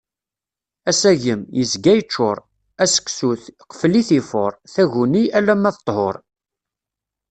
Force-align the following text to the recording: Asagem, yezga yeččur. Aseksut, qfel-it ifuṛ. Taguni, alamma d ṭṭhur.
Asagem, 0.89 1.41
yezga 1.57 1.93
yeččur. 1.97 2.37
Aseksut, 2.83 3.43
qfel-it 3.69 4.09
ifuṛ. 4.19 4.51
Taguni, 4.73 5.23
alamma 5.37 5.71
d 5.75 5.77
ṭṭhur. 5.81 6.15